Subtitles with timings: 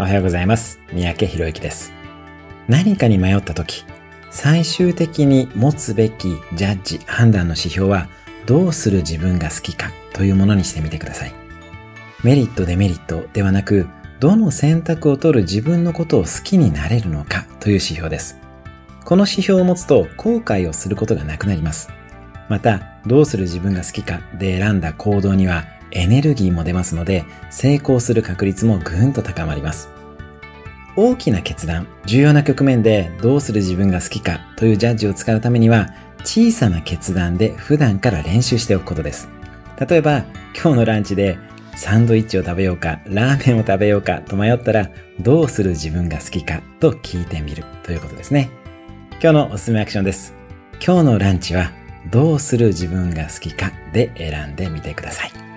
[0.00, 0.80] おはようございます。
[0.94, 1.92] 三宅博之です。
[2.68, 3.84] 何かに迷った時、
[4.30, 8.08] 最終的に持つべきジャッジ、判断の指標は、
[8.46, 11.34] どうする自分が好きかというものにしてみてください。
[12.24, 13.88] メリット、デメリットではなく、
[14.20, 18.38] どの選択を取る自分のことを好きになれるのかという指標です。
[19.04, 21.90] この指標を持つと後悔をすることがなくなります。
[22.48, 29.90] また、どうする自分が好きかで選んだ行動にはエネルギーも出ますので、成功する確率もぐんと高まります。
[30.96, 35.88] 大きな決断、重要な局面でどうする自分が好きかというジャッジを使うためには、
[36.24, 39.28] 小さな決断で普段から練習しておくことです。
[39.88, 40.24] 例えば、
[40.54, 41.38] 今日のランチで
[41.76, 48.50] サンドイッチを食べようか、ラーメンを食べようかと迷ったら、どうする自分が好きかと聞いてみるということですね。
[49.22, 50.34] 今日のおすすめアクションです。
[50.84, 51.72] 今日のランチは
[52.10, 55.49] どうする自分が好きかで選んでみてください。